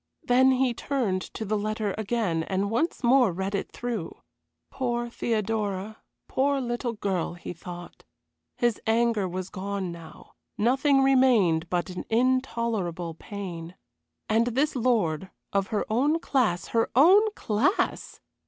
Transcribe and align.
Then 0.23 0.53
he 0.53 0.73
turned 0.73 1.21
to 1.35 1.45
the 1.45 1.55
letter 1.59 1.93
again 1.95 2.41
and 2.41 2.71
once 2.71 3.03
more 3.03 3.31
read 3.31 3.53
it 3.53 3.71
through. 3.71 4.19
Poor 4.71 5.09
Theodora, 5.11 5.97
poor 6.27 6.59
little 6.59 6.93
girl, 6.93 7.35
he 7.35 7.53
thought. 7.53 8.03
His 8.57 8.81
anger 8.87 9.29
was 9.29 9.51
gone 9.51 9.91
now; 9.91 10.31
nothing 10.57 11.03
remained 11.03 11.69
but 11.69 11.91
an 11.91 12.05
intolerable 12.09 13.13
pain. 13.13 13.75
And 14.27 14.47
this 14.47 14.75
lord 14.75 15.29
of 15.53 15.67
her 15.67 15.85
own 15.87 16.17
class 16.19 16.69
her 16.69 16.89
own 16.95 17.21
class! 17.35 18.21